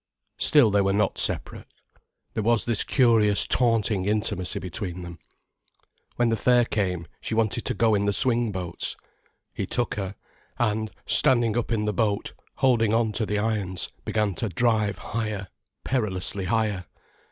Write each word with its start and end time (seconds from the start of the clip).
Still 0.39 0.71
they 0.71 0.81
were 0.81 0.93
not 0.93 1.19
separate. 1.19 1.67
There 2.33 2.41
was 2.41 2.65
this 2.65 2.83
curious 2.83 3.45
taunting 3.45 4.05
intimacy 4.05 4.57
between 4.57 5.03
them. 5.03 5.19
When 6.15 6.29
the 6.29 6.35
fair 6.35 6.65
came, 6.65 7.05
she 7.21 7.35
wanted 7.35 7.65
to 7.65 7.75
go 7.75 7.93
in 7.93 8.07
the 8.07 8.11
swingboats. 8.11 8.97
He 9.53 9.67
took 9.67 9.93
her, 9.97 10.15
and, 10.57 10.89
standing 11.05 11.55
up 11.55 11.71
in 11.71 11.85
the 11.85 11.93
boat, 11.93 12.33
holding 12.55 12.95
on 12.95 13.11
to 13.11 13.27
the 13.27 13.37
irons, 13.37 13.89
began 14.03 14.33
to 14.37 14.49
drive 14.49 14.97
higher, 15.13 15.49
perilously 15.83 16.45
higher. 16.45 16.85